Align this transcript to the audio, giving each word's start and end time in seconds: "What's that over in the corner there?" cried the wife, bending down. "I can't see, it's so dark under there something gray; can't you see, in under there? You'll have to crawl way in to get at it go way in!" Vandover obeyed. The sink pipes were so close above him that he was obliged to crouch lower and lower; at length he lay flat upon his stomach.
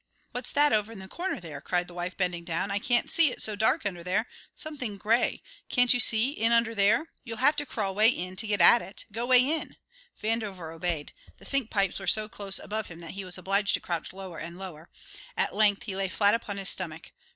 "What's 0.31 0.51
that 0.53 0.73
over 0.73 0.91
in 0.91 0.97
the 0.97 1.07
corner 1.07 1.39
there?" 1.39 1.61
cried 1.61 1.87
the 1.87 1.93
wife, 1.93 2.17
bending 2.17 2.43
down. 2.43 2.71
"I 2.71 2.79
can't 2.79 3.07
see, 3.11 3.29
it's 3.31 3.45
so 3.45 3.55
dark 3.55 3.85
under 3.85 4.03
there 4.03 4.27
something 4.55 4.97
gray; 4.97 5.43
can't 5.69 5.93
you 5.93 5.99
see, 5.99 6.31
in 6.31 6.51
under 6.51 6.73
there? 6.73 7.11
You'll 7.23 7.37
have 7.37 7.55
to 7.57 7.67
crawl 7.67 7.93
way 7.93 8.09
in 8.09 8.35
to 8.37 8.47
get 8.47 8.61
at 8.61 8.81
it 8.81 9.05
go 9.11 9.27
way 9.27 9.47
in!" 9.47 9.77
Vandover 10.19 10.73
obeyed. 10.73 11.13
The 11.37 11.45
sink 11.45 11.69
pipes 11.69 11.99
were 11.99 12.07
so 12.07 12.27
close 12.27 12.57
above 12.57 12.87
him 12.87 12.97
that 13.01 13.11
he 13.11 13.23
was 13.23 13.37
obliged 13.37 13.75
to 13.75 13.79
crouch 13.79 14.11
lower 14.11 14.39
and 14.39 14.57
lower; 14.57 14.89
at 15.37 15.53
length 15.53 15.83
he 15.83 15.95
lay 15.95 16.07
flat 16.09 16.33
upon 16.33 16.57
his 16.57 16.69
stomach. 16.69 17.11